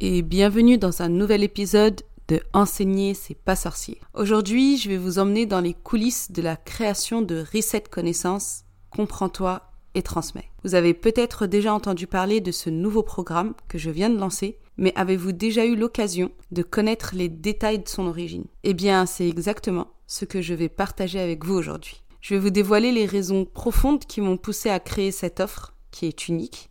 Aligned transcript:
et 0.00 0.22
bienvenue 0.22 0.78
dans 0.78 1.00
un 1.00 1.08
nouvel 1.08 1.42
épisode 1.42 2.02
de 2.28 2.40
Enseigner, 2.52 3.14
c'est 3.14 3.36
pas 3.36 3.56
sorcier. 3.56 4.00
Aujourd'hui, 4.14 4.76
je 4.76 4.90
vais 4.90 4.98
vous 4.98 5.18
emmener 5.18 5.46
dans 5.46 5.60
les 5.60 5.74
coulisses 5.74 6.32
de 6.32 6.42
la 6.42 6.56
création 6.56 7.22
de 7.22 7.44
Reset 7.54 7.84
Connaissances, 7.90 8.64
Comprends-toi 8.90 9.62
et 9.94 10.02
transmets. 10.02 10.50
Vous 10.64 10.74
avez 10.74 10.92
peut-être 10.92 11.46
déjà 11.46 11.72
entendu 11.72 12.06
parler 12.06 12.40
de 12.40 12.50
ce 12.52 12.68
nouveau 12.68 13.02
programme 13.02 13.54
que 13.68 13.78
je 13.78 13.90
viens 13.90 14.10
de 14.10 14.18
lancer, 14.18 14.58
mais 14.76 14.92
avez-vous 14.96 15.32
déjà 15.32 15.64
eu 15.64 15.76
l'occasion 15.76 16.30
de 16.50 16.62
connaître 16.62 17.12
les 17.14 17.28
détails 17.28 17.78
de 17.78 17.88
son 17.88 18.06
origine? 18.06 18.46
Eh 18.64 18.74
bien, 18.74 19.06
c'est 19.06 19.28
exactement 19.28 19.88
ce 20.06 20.24
que 20.24 20.42
je 20.42 20.54
vais 20.54 20.68
partager 20.68 21.20
avec 21.20 21.44
vous 21.44 21.54
aujourd'hui. 21.54 22.02
Je 22.20 22.34
vais 22.34 22.40
vous 22.40 22.50
dévoiler 22.50 22.92
les 22.92 23.06
raisons 23.06 23.44
profondes 23.44 24.04
qui 24.04 24.20
m'ont 24.20 24.36
poussé 24.36 24.68
à 24.68 24.80
créer 24.80 25.10
cette 25.10 25.40
offre, 25.40 25.74
qui 25.90 26.06
est 26.06 26.28
unique, 26.28 26.70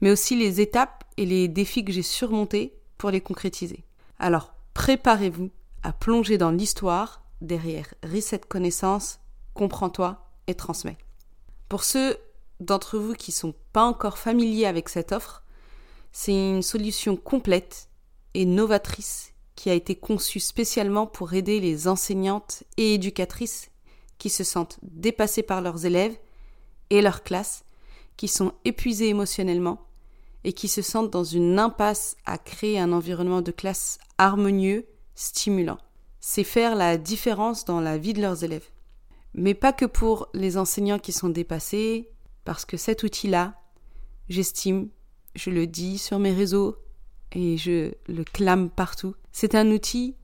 mais 0.00 0.10
aussi 0.10 0.36
les 0.36 0.60
étapes 0.60 1.04
et 1.16 1.26
les 1.26 1.48
défis 1.48 1.84
que 1.84 1.92
j'ai 1.92 2.02
surmontés 2.02 2.74
pour 2.98 3.10
les 3.10 3.20
concrétiser. 3.20 3.84
Alors, 4.18 4.54
préparez-vous 4.74 5.50
à 5.82 5.92
plonger 5.92 6.38
dans 6.38 6.50
l'histoire 6.50 7.22
derrière 7.40 7.92
Reset 8.02 8.40
Connaissance, 8.40 9.20
Comprends-toi 9.54 10.30
et 10.46 10.54
Transmets. 10.54 10.98
Pour 11.68 11.84
ceux 11.84 12.16
d'entre 12.60 12.98
vous 12.98 13.14
qui 13.14 13.30
ne 13.30 13.36
sont 13.36 13.54
pas 13.72 13.84
encore 13.84 14.18
familiers 14.18 14.66
avec 14.66 14.88
cette 14.88 15.12
offre, 15.12 15.42
c'est 16.12 16.32
une 16.32 16.62
solution 16.62 17.16
complète 17.16 17.88
et 18.34 18.44
novatrice 18.44 19.32
qui 19.54 19.70
a 19.70 19.74
été 19.74 19.94
conçue 19.94 20.40
spécialement 20.40 21.06
pour 21.06 21.34
aider 21.34 21.60
les 21.60 21.88
enseignantes 21.88 22.64
et 22.76 22.94
éducatrices 22.94 23.70
qui 24.18 24.30
se 24.30 24.44
sentent 24.44 24.78
dépassées 24.82 25.42
par 25.42 25.60
leurs 25.60 25.86
élèves 25.86 26.16
et 26.90 27.02
leur 27.02 27.22
classe, 27.22 27.64
qui 28.16 28.28
sont 28.28 28.52
épuisées 28.64 29.08
émotionnellement 29.08 29.86
et 30.44 30.52
qui 30.52 30.68
se 30.68 30.82
sentent 30.82 31.10
dans 31.10 31.24
une 31.24 31.58
impasse 31.58 32.16
à 32.24 32.38
créer 32.38 32.78
un 32.78 32.92
environnement 32.92 33.42
de 33.42 33.50
classe 33.50 33.98
harmonieux, 34.18 34.86
stimulant. 35.14 35.78
C'est 36.20 36.44
faire 36.44 36.74
la 36.74 36.96
différence 36.96 37.64
dans 37.64 37.80
la 37.80 37.98
vie 37.98 38.12
de 38.12 38.22
leurs 38.22 38.44
élèves. 38.44 38.68
Mais 39.34 39.54
pas 39.54 39.72
que 39.72 39.84
pour 39.84 40.28
les 40.34 40.56
enseignants 40.56 40.98
qui 40.98 41.12
sont 41.12 41.28
dépassés, 41.28 42.10
parce 42.44 42.64
que 42.64 42.76
cet 42.76 43.02
outil-là, 43.02 43.54
j'estime, 44.28 44.88
je 45.34 45.50
le 45.50 45.66
dis 45.66 45.98
sur 45.98 46.18
mes 46.18 46.32
réseaux 46.32 46.76
et 47.32 47.56
je 47.56 47.92
le 48.08 48.24
clame 48.24 48.70
partout, 48.70 49.14
c'est 49.32 49.54
un 49.54 49.70
outil 49.70 50.16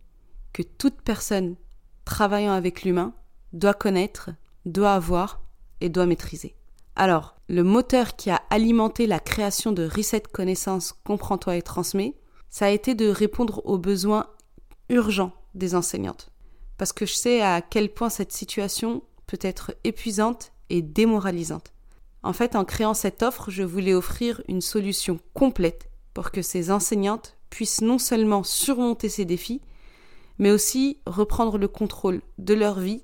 que 0.52 0.62
toute 0.62 1.00
personne 1.02 1.56
travaillant 2.04 2.52
avec 2.52 2.82
l'humain 2.82 3.14
doit 3.52 3.74
connaître, 3.74 4.30
doit 4.64 4.94
avoir 4.94 5.42
et 5.80 5.88
doit 5.88 6.06
maîtriser. 6.06 6.56
Alors, 6.96 7.36
le 7.48 7.62
moteur 7.62 8.16
qui 8.16 8.30
a 8.30 8.40
alimenté 8.48 9.06
la 9.06 9.20
création 9.20 9.72
de 9.72 9.86
Reset 9.86 10.22
Connaissance 10.32 10.94
Comprends-toi 11.04 11.56
et 11.56 11.62
transmets, 11.62 12.14
ça 12.48 12.66
a 12.66 12.70
été 12.70 12.94
de 12.94 13.08
répondre 13.08 13.60
aux 13.66 13.76
besoins 13.76 14.30
urgents 14.88 15.32
des 15.54 15.74
enseignantes. 15.74 16.30
Parce 16.78 16.94
que 16.94 17.04
je 17.04 17.12
sais 17.12 17.42
à 17.42 17.60
quel 17.60 17.92
point 17.92 18.08
cette 18.08 18.32
situation 18.32 19.02
peut 19.26 19.38
être 19.42 19.74
épuisante 19.84 20.52
et 20.70 20.80
démoralisante. 20.80 21.74
En 22.22 22.32
fait, 22.32 22.56
en 22.56 22.64
créant 22.64 22.94
cette 22.94 23.22
offre, 23.22 23.50
je 23.50 23.62
voulais 23.62 23.94
offrir 23.94 24.40
une 24.48 24.62
solution 24.62 25.20
complète 25.34 25.90
pour 26.14 26.30
que 26.30 26.40
ces 26.40 26.70
enseignantes 26.70 27.36
puissent 27.50 27.82
non 27.82 27.98
seulement 27.98 28.42
surmonter 28.42 29.10
ces 29.10 29.26
défis, 29.26 29.60
mais 30.38 30.50
aussi 30.50 30.98
reprendre 31.06 31.58
le 31.58 31.68
contrôle 31.68 32.22
de 32.38 32.54
leur 32.54 32.80
vie 32.80 33.02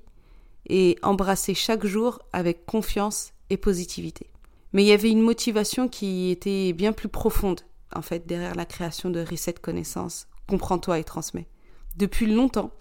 et 0.67 0.97
embrasser 1.03 1.53
chaque 1.53 1.85
jour 1.85 2.19
avec 2.31 2.65
confiance 2.65 3.32
et 3.49 3.57
positivité. 3.57 4.29
Mais 4.73 4.83
il 4.83 4.87
y 4.87 4.93
avait 4.93 5.11
une 5.11 5.21
motivation 5.21 5.87
qui 5.87 6.31
était 6.31 6.73
bien 6.73 6.93
plus 6.93 7.09
profonde, 7.09 7.61
en 7.95 8.01
fait, 8.01 8.25
derrière 8.25 8.55
la 8.55 8.65
création 8.65 9.09
de 9.09 9.23
Reset 9.23 9.53
Connaissance, 9.53 10.27
Comprends-toi 10.47 10.99
et 10.99 11.03
transmets. 11.03 11.47
Depuis 11.95 12.25
longtemps, 12.25 12.71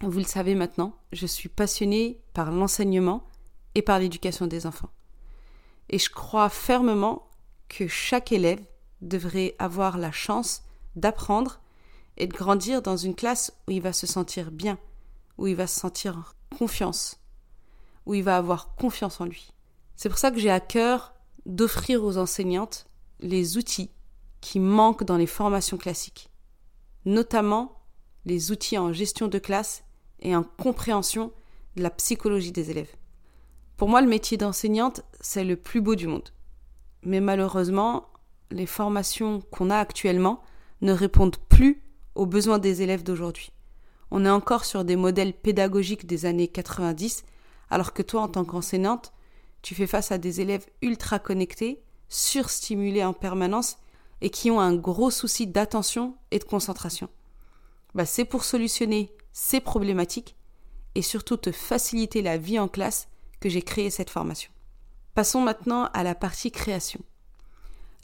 vous 0.00 0.18
le 0.18 0.24
savez 0.24 0.54
maintenant, 0.54 0.96
je 1.12 1.26
suis 1.26 1.48
passionnée 1.48 2.20
par 2.32 2.50
l'enseignement 2.50 3.24
et 3.74 3.82
par 3.82 3.98
l'éducation 3.98 4.46
des 4.46 4.66
enfants. 4.66 4.90
Et 5.90 5.98
je 5.98 6.08
crois 6.08 6.48
fermement 6.48 7.28
que 7.68 7.86
chaque 7.88 8.32
élève 8.32 8.64
devrait 9.02 9.54
avoir 9.58 9.98
la 9.98 10.12
chance 10.12 10.62
d'apprendre 10.96 11.60
et 12.16 12.26
de 12.26 12.36
grandir 12.36 12.82
dans 12.82 12.96
une 12.96 13.14
classe 13.14 13.52
où 13.68 13.72
il 13.72 13.82
va 13.82 13.92
se 13.92 14.06
sentir 14.06 14.50
bien, 14.50 14.78
où 15.36 15.46
il 15.46 15.56
va 15.56 15.66
se 15.66 15.78
sentir 15.78 16.34
confiance, 16.56 17.20
où 18.06 18.14
il 18.14 18.22
va 18.22 18.36
avoir 18.36 18.74
confiance 18.74 19.20
en 19.20 19.26
lui. 19.26 19.52
C'est 20.00 20.08
pour 20.08 20.16
ça 20.16 20.30
que 20.30 20.38
j'ai 20.38 20.50
à 20.50 20.60
cœur 20.60 21.12
d'offrir 21.44 22.02
aux 22.02 22.16
enseignantes 22.16 22.86
les 23.18 23.58
outils 23.58 23.90
qui 24.40 24.58
manquent 24.58 25.04
dans 25.04 25.18
les 25.18 25.26
formations 25.26 25.76
classiques, 25.76 26.30
notamment 27.04 27.82
les 28.24 28.50
outils 28.50 28.78
en 28.78 28.94
gestion 28.94 29.28
de 29.28 29.38
classe 29.38 29.84
et 30.20 30.34
en 30.34 30.42
compréhension 30.42 31.32
de 31.76 31.82
la 31.82 31.90
psychologie 31.90 32.50
des 32.50 32.70
élèves. 32.70 32.96
Pour 33.76 33.90
moi, 33.90 34.00
le 34.00 34.08
métier 34.08 34.38
d'enseignante, 34.38 35.02
c'est 35.20 35.44
le 35.44 35.56
plus 35.56 35.82
beau 35.82 35.96
du 35.96 36.06
monde. 36.06 36.30
Mais 37.02 37.20
malheureusement, 37.20 38.06
les 38.50 38.64
formations 38.64 39.42
qu'on 39.50 39.68
a 39.68 39.76
actuellement 39.76 40.40
ne 40.80 40.94
répondent 40.94 41.36
plus 41.50 41.82
aux 42.14 42.24
besoins 42.24 42.58
des 42.58 42.80
élèves 42.80 43.02
d'aujourd'hui. 43.02 43.52
On 44.10 44.24
est 44.24 44.30
encore 44.30 44.64
sur 44.64 44.82
des 44.82 44.96
modèles 44.96 45.34
pédagogiques 45.34 46.06
des 46.06 46.24
années 46.24 46.48
90, 46.48 47.22
alors 47.68 47.92
que 47.92 48.00
toi, 48.00 48.22
en 48.22 48.28
tant 48.28 48.46
qu'enseignante, 48.46 49.12
tu 49.62 49.74
fais 49.74 49.86
face 49.86 50.12
à 50.12 50.18
des 50.18 50.40
élèves 50.40 50.66
ultra 50.82 51.18
connectés, 51.18 51.82
surstimulés 52.08 53.04
en 53.04 53.12
permanence 53.12 53.78
et 54.20 54.30
qui 54.30 54.50
ont 54.50 54.60
un 54.60 54.74
gros 54.74 55.10
souci 55.10 55.46
d'attention 55.46 56.16
et 56.30 56.38
de 56.38 56.44
concentration. 56.44 57.08
Bah, 57.94 58.06
c'est 58.06 58.24
pour 58.24 58.44
solutionner 58.44 59.12
ces 59.32 59.60
problématiques 59.60 60.36
et 60.94 61.02
surtout 61.02 61.36
te 61.36 61.52
faciliter 61.52 62.22
la 62.22 62.36
vie 62.36 62.58
en 62.58 62.68
classe 62.68 63.08
que 63.40 63.48
j'ai 63.48 63.62
créé 63.62 63.90
cette 63.90 64.10
formation. 64.10 64.50
Passons 65.14 65.40
maintenant 65.40 65.88
à 65.92 66.02
la 66.02 66.14
partie 66.14 66.50
création. 66.50 67.00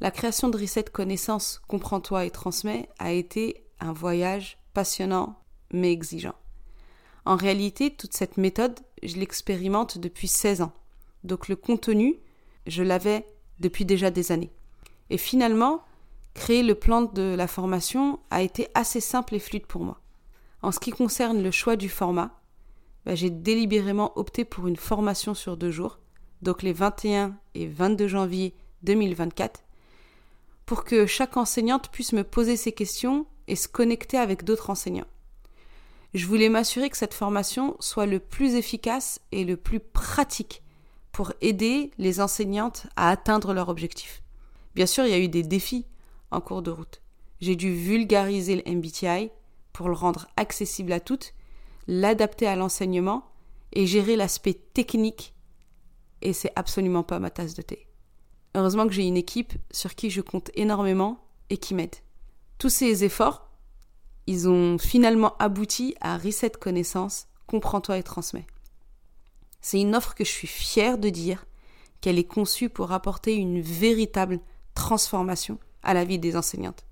La 0.00 0.10
création 0.10 0.48
de 0.48 0.58
Reset 0.58 0.84
Connaissance, 0.84 1.60
Comprends-toi 1.68 2.26
et 2.26 2.30
transmets 2.30 2.88
a 2.98 3.12
été 3.12 3.64
un 3.80 3.92
voyage 3.92 4.58
passionnant 4.74 5.40
mais 5.72 5.92
exigeant. 5.92 6.34
En 7.24 7.36
réalité, 7.36 7.90
toute 7.90 8.14
cette 8.14 8.36
méthode, 8.36 8.78
je 9.02 9.16
l'expérimente 9.16 9.98
depuis 9.98 10.28
16 10.28 10.62
ans. 10.62 10.72
Donc 11.26 11.48
le 11.48 11.56
contenu, 11.56 12.16
je 12.66 12.82
l'avais 12.82 13.26
depuis 13.60 13.84
déjà 13.84 14.10
des 14.10 14.32
années. 14.32 14.52
Et 15.10 15.18
finalement, 15.18 15.82
créer 16.34 16.62
le 16.62 16.74
plan 16.74 17.02
de 17.02 17.34
la 17.36 17.46
formation 17.46 18.20
a 18.30 18.42
été 18.42 18.68
assez 18.74 19.00
simple 19.00 19.34
et 19.34 19.38
fluide 19.38 19.66
pour 19.66 19.82
moi. 19.82 20.00
En 20.62 20.72
ce 20.72 20.80
qui 20.80 20.90
concerne 20.90 21.42
le 21.42 21.50
choix 21.50 21.76
du 21.76 21.88
format, 21.88 22.40
bah, 23.04 23.14
j'ai 23.14 23.30
délibérément 23.30 24.16
opté 24.16 24.44
pour 24.44 24.66
une 24.66 24.76
formation 24.76 25.34
sur 25.34 25.56
deux 25.56 25.70
jours, 25.70 25.98
donc 26.42 26.62
les 26.62 26.72
21 26.72 27.36
et 27.54 27.66
22 27.66 28.08
janvier 28.08 28.54
2024, 28.82 29.64
pour 30.64 30.84
que 30.84 31.06
chaque 31.06 31.36
enseignante 31.36 31.90
puisse 31.90 32.12
me 32.12 32.24
poser 32.24 32.56
ses 32.56 32.72
questions 32.72 33.26
et 33.48 33.56
se 33.56 33.68
connecter 33.68 34.18
avec 34.18 34.44
d'autres 34.44 34.70
enseignants. 34.70 35.06
Je 36.14 36.26
voulais 36.26 36.48
m'assurer 36.48 36.90
que 36.90 36.96
cette 36.96 37.14
formation 37.14 37.76
soit 37.78 38.06
le 38.06 38.18
plus 38.18 38.54
efficace 38.54 39.20
et 39.32 39.44
le 39.44 39.56
plus 39.56 39.80
pratique 39.80 40.62
pour 41.16 41.32
aider 41.40 41.92
les 41.96 42.20
enseignantes 42.20 42.88
à 42.94 43.08
atteindre 43.08 43.54
leur 43.54 43.70
objectif. 43.70 44.22
Bien 44.74 44.84
sûr, 44.84 45.06
il 45.06 45.10
y 45.10 45.14
a 45.14 45.18
eu 45.18 45.30
des 45.30 45.42
défis 45.42 45.86
en 46.30 46.42
cours 46.42 46.60
de 46.60 46.70
route. 46.70 47.00
J'ai 47.40 47.56
dû 47.56 47.72
vulgariser 47.72 48.56
le 48.56 48.70
MBTI, 48.70 49.30
pour 49.72 49.88
le 49.88 49.94
rendre 49.94 50.26
accessible 50.36 50.92
à 50.92 51.00
toutes, 51.00 51.32
l'adapter 51.86 52.46
à 52.46 52.54
l'enseignement 52.54 53.30
et 53.72 53.86
gérer 53.86 54.14
l'aspect 54.14 54.60
technique. 54.74 55.34
Et 56.20 56.34
c'est 56.34 56.52
absolument 56.54 57.02
pas 57.02 57.18
ma 57.18 57.30
tasse 57.30 57.54
de 57.54 57.62
thé. 57.62 57.88
Heureusement 58.54 58.86
que 58.86 58.92
j'ai 58.92 59.06
une 59.06 59.16
équipe 59.16 59.54
sur 59.70 59.94
qui 59.94 60.10
je 60.10 60.20
compte 60.20 60.50
énormément 60.52 61.24
et 61.48 61.56
qui 61.56 61.72
m'aide. 61.72 61.96
Tous 62.58 62.68
ces 62.68 63.04
efforts, 63.04 63.48
ils 64.26 64.50
ont 64.50 64.76
finalement 64.76 65.34
abouti 65.38 65.94
à 66.02 66.18
Reset 66.18 66.50
Connaissance, 66.60 67.28
Comprends-toi 67.46 67.96
et 67.96 68.02
transmets. 68.02 68.46
C'est 69.66 69.80
une 69.80 69.96
offre 69.96 70.14
que 70.14 70.24
je 70.24 70.30
suis 70.30 70.46
fière 70.46 70.96
de 70.96 71.08
dire 71.08 71.44
qu'elle 72.00 72.20
est 72.20 72.24
conçue 72.28 72.68
pour 72.68 72.92
apporter 72.92 73.34
une 73.34 73.60
véritable 73.60 74.38
transformation 74.76 75.58
à 75.82 75.92
la 75.92 76.04
vie 76.04 76.20
des 76.20 76.36
enseignantes. 76.36 76.86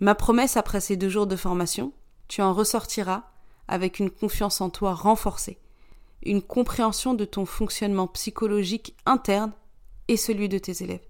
Ma 0.00 0.14
promesse 0.14 0.56
après 0.56 0.80
ces 0.80 0.96
deux 0.96 1.10
jours 1.10 1.26
de 1.26 1.36
formation, 1.36 1.92
tu 2.26 2.40
en 2.40 2.54
ressortiras 2.54 3.24
avec 3.68 3.98
une 3.98 4.08
confiance 4.08 4.62
en 4.62 4.70
toi 4.70 4.94
renforcée, 4.94 5.58
une 6.22 6.40
compréhension 6.40 7.12
de 7.12 7.26
ton 7.26 7.44
fonctionnement 7.44 8.06
psychologique 8.06 8.96
interne 9.04 9.52
et 10.08 10.16
celui 10.16 10.48
de 10.48 10.56
tes 10.56 10.82
élèves. 10.82 11.06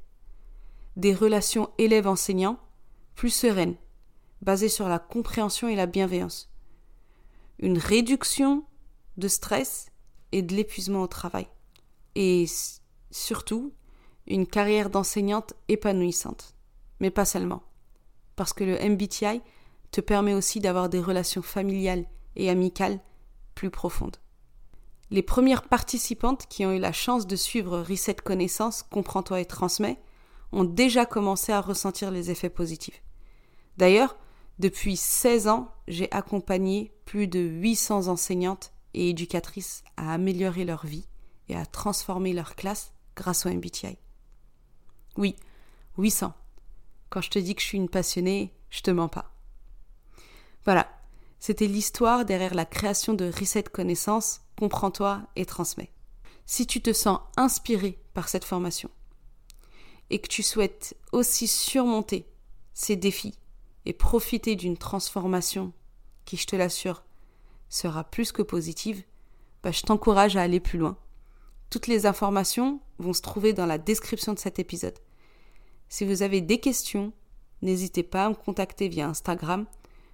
Des 0.96 1.14
relations 1.14 1.70
élèves-enseignants 1.78 2.58
plus 3.14 3.30
sereines, 3.30 3.76
basées 4.42 4.68
sur 4.68 4.88
la 4.88 4.98
compréhension 4.98 5.68
et 5.68 5.76
la 5.76 5.86
bienveillance. 5.86 6.50
Une 7.60 7.78
réduction 7.78 8.64
de 9.16 9.28
stress 9.28 9.92
et 10.32 10.42
de 10.42 10.54
l'épuisement 10.54 11.02
au 11.02 11.06
travail. 11.06 11.48
Et 12.14 12.46
surtout, 13.10 13.72
une 14.26 14.46
carrière 14.46 14.90
d'enseignante 14.90 15.54
épanouissante. 15.68 16.54
Mais 17.00 17.10
pas 17.10 17.24
seulement. 17.24 17.62
Parce 18.36 18.52
que 18.52 18.64
le 18.64 18.78
MBTI 18.78 19.40
te 19.90 20.00
permet 20.00 20.34
aussi 20.34 20.60
d'avoir 20.60 20.88
des 20.88 21.00
relations 21.00 21.42
familiales 21.42 22.04
et 22.36 22.50
amicales 22.50 23.00
plus 23.54 23.70
profondes. 23.70 24.16
Les 25.10 25.22
premières 25.22 25.62
participantes 25.62 26.46
qui 26.48 26.66
ont 26.66 26.72
eu 26.72 26.78
la 26.78 26.92
chance 26.92 27.26
de 27.26 27.36
suivre 27.36 27.80
Reset 27.80 28.16
Connaissance, 28.16 28.82
Comprends-toi 28.82 29.40
et 29.40 29.46
transmets 29.46 29.98
ont 30.52 30.64
déjà 30.64 31.06
commencé 31.06 31.52
à 31.52 31.60
ressentir 31.60 32.10
les 32.10 32.30
effets 32.30 32.50
positifs. 32.50 33.02
D'ailleurs, 33.78 34.16
depuis 34.58 34.96
16 34.96 35.48
ans, 35.48 35.72
j'ai 35.86 36.10
accompagné 36.12 36.92
plus 37.04 37.26
de 37.26 37.38
800 37.40 38.08
enseignantes 38.08 38.72
et 38.98 39.10
éducatrices 39.10 39.84
à 39.96 40.12
améliorer 40.12 40.64
leur 40.64 40.84
vie 40.84 41.06
et 41.48 41.54
à 41.54 41.64
transformer 41.64 42.32
leur 42.32 42.56
classe 42.56 42.92
grâce 43.14 43.46
au 43.46 43.48
MBTI. 43.48 43.96
Oui, 45.16 45.36
800. 45.96 46.34
Quand 47.08 47.20
je 47.20 47.30
te 47.30 47.38
dis 47.38 47.54
que 47.54 47.62
je 47.62 47.66
suis 47.66 47.78
une 47.78 47.88
passionnée, 47.88 48.52
je 48.70 48.80
te 48.80 48.90
mens 48.90 49.08
pas. 49.08 49.32
Voilà, 50.64 50.90
c'était 51.38 51.68
l'histoire 51.68 52.24
derrière 52.24 52.54
la 52.54 52.66
création 52.66 53.14
de 53.14 53.30
Reset 53.30 53.62
Connaissance, 53.64 54.40
comprends-toi 54.58 55.22
et 55.36 55.46
transmets. 55.46 55.92
Si 56.44 56.66
tu 56.66 56.82
te 56.82 56.92
sens 56.92 57.20
inspiré 57.36 57.98
par 58.14 58.28
cette 58.28 58.44
formation 58.44 58.90
et 60.10 60.18
que 60.18 60.28
tu 60.28 60.42
souhaites 60.42 60.96
aussi 61.12 61.46
surmonter 61.46 62.26
ces 62.74 62.96
défis 62.96 63.38
et 63.86 63.92
profiter 63.92 64.56
d'une 64.56 64.76
transformation 64.76 65.72
qui, 66.24 66.36
je 66.36 66.46
te 66.46 66.56
l'assure, 66.56 67.04
sera 67.68 68.04
plus 68.04 68.32
que 68.32 68.42
positive, 68.42 69.02
bah, 69.62 69.70
je 69.70 69.82
t'encourage 69.82 70.36
à 70.36 70.42
aller 70.42 70.60
plus 70.60 70.78
loin. 70.78 70.96
Toutes 71.70 71.86
les 71.86 72.06
informations 72.06 72.80
vont 72.98 73.12
se 73.12 73.22
trouver 73.22 73.52
dans 73.52 73.66
la 73.66 73.78
description 73.78 74.32
de 74.32 74.38
cet 74.38 74.58
épisode. 74.58 74.98
Si 75.88 76.04
vous 76.04 76.22
avez 76.22 76.40
des 76.40 76.58
questions, 76.58 77.12
n'hésitez 77.62 78.02
pas 78.02 78.26
à 78.26 78.30
me 78.30 78.34
contacter 78.34 78.88
via 78.88 79.08
Instagram 79.08 79.66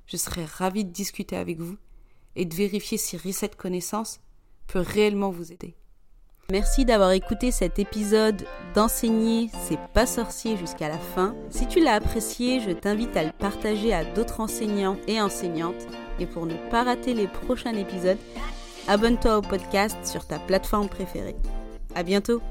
je 0.07 0.17
serai 0.17 0.45
ravie 0.45 0.85
de 0.85 0.91
discuter 0.91 1.37
avec 1.37 1.61
vous 1.61 1.77
et 2.37 2.45
de 2.45 2.55
vérifier 2.55 2.99
si 2.99 3.17
Reset 3.17 3.51
Connaissance 3.51 4.21
peut 4.67 4.81
réellement 4.81 5.31
vous 5.31 5.53
aider. 5.53 5.77
Merci 6.53 6.85
d'avoir 6.85 7.13
écouté 7.13 7.51
cet 7.51 7.79
épisode 7.79 8.45
d'enseigner 8.75 9.51
c'est 9.63 9.79
pas 9.95 10.05
sorcier 10.05 10.57
jusqu'à 10.57 10.89
la 10.89 10.99
fin. 10.99 11.35
Si 11.51 11.67
tu 11.67 11.81
l'as 11.81 11.95
apprécié, 11.95 12.61
je 12.61 12.71
t'invite 12.71 13.17
à 13.17 13.25
le 13.25 13.33
partager 13.33 13.95
à 13.95 14.05
d'autres 14.05 14.41
enseignants 14.41 14.99
et 15.09 15.21
enseignantes. 15.21 15.87
Et 16.19 16.27
pour 16.27 16.47
ne 16.47 16.55
pas 16.71 16.85
rater 16.85 17.15
les 17.15 17.27
prochains 17.27 17.75
épisodes, 17.75 18.19
abonne-toi 18.89 19.39
au 19.39 19.43
podcast 19.43 19.97
sur 20.05 20.27
ta 20.27 20.39
plateforme 20.39 20.89
préférée. 20.89 21.37
À 21.95 22.03
bientôt! 22.03 22.43